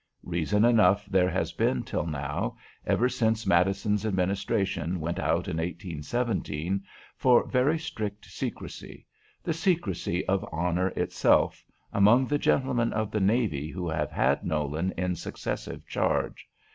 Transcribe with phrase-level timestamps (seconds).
[0.23, 2.57] Reason enough there has been till now,
[2.87, 6.83] ever since Madison's [Note 4] administration went out in 1817,
[7.15, 9.05] for very strict secrecy,
[9.43, 14.91] the secrecy of honor itself, among the gentlemen of the navy who have had Nolan
[14.97, 16.47] in successive charge.